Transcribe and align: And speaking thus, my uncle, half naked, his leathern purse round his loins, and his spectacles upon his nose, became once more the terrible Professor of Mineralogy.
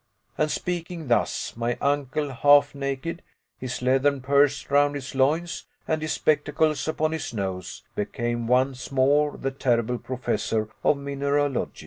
And 0.35 0.49
speaking 0.49 1.09
thus, 1.09 1.55
my 1.55 1.77
uncle, 1.79 2.31
half 2.31 2.73
naked, 2.73 3.21
his 3.59 3.83
leathern 3.83 4.21
purse 4.21 4.67
round 4.71 4.95
his 4.95 5.13
loins, 5.13 5.67
and 5.87 6.01
his 6.01 6.13
spectacles 6.13 6.87
upon 6.87 7.11
his 7.11 7.35
nose, 7.35 7.83
became 7.93 8.47
once 8.47 8.91
more 8.91 9.37
the 9.37 9.51
terrible 9.51 9.99
Professor 9.99 10.69
of 10.83 10.97
Mineralogy. 10.97 11.79